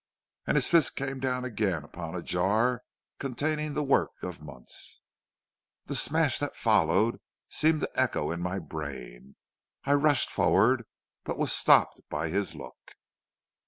[0.47, 2.81] And his fist came down again upon a jar
[3.19, 5.03] containing the work of months.
[5.85, 9.35] "The smash that followed seemed to echo in my brain.
[9.83, 10.85] I rushed forward,
[11.23, 12.93] but was stopped by his look.